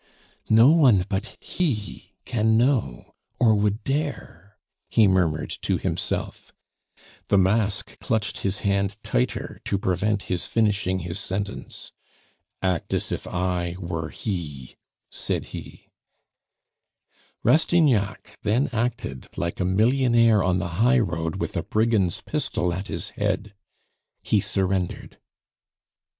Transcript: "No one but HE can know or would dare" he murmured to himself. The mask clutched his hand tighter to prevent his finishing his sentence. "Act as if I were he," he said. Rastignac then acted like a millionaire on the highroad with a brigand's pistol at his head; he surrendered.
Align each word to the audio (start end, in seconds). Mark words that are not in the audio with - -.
"No 0.49 0.71
one 0.71 1.05
but 1.09 1.37
HE 1.41 2.15
can 2.25 2.57
know 2.57 3.13
or 3.39 3.53
would 3.53 3.83
dare" 3.83 4.57
he 4.89 5.05
murmured 5.05 5.51
to 5.61 5.77
himself. 5.77 6.51
The 7.27 7.37
mask 7.37 7.99
clutched 7.99 8.39
his 8.39 8.61
hand 8.65 8.97
tighter 9.03 9.61
to 9.63 9.77
prevent 9.77 10.23
his 10.23 10.47
finishing 10.47 11.01
his 11.01 11.19
sentence. 11.19 11.91
"Act 12.63 12.95
as 12.95 13.11
if 13.11 13.27
I 13.27 13.75
were 13.77 14.09
he," 14.09 14.29
he 14.31 14.75
said. 15.11 15.47
Rastignac 17.43 18.39
then 18.41 18.69
acted 18.73 19.27
like 19.37 19.59
a 19.59 19.65
millionaire 19.65 20.41
on 20.43 20.57
the 20.57 20.81
highroad 20.81 21.35
with 21.35 21.55
a 21.55 21.61
brigand's 21.61 22.21
pistol 22.21 22.73
at 22.73 22.87
his 22.87 23.11
head; 23.11 23.53
he 24.23 24.41
surrendered. 24.41 25.19